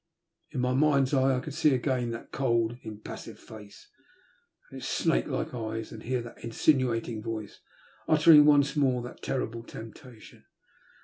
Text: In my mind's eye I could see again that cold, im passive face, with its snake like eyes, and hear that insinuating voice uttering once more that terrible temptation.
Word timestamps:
In 0.49 0.61
my 0.61 0.73
mind's 0.73 1.13
eye 1.13 1.37
I 1.37 1.41
could 1.41 1.53
see 1.53 1.75
again 1.75 2.09
that 2.09 2.31
cold, 2.31 2.79
im 2.83 3.01
passive 3.01 3.37
face, 3.37 3.87
with 4.71 4.79
its 4.81 4.89
snake 4.89 5.27
like 5.27 5.53
eyes, 5.53 5.91
and 5.91 6.01
hear 6.01 6.23
that 6.23 6.43
insinuating 6.43 7.21
voice 7.21 7.59
uttering 8.07 8.43
once 8.45 8.75
more 8.75 9.03
that 9.03 9.21
terrible 9.21 9.61
temptation. 9.61 10.45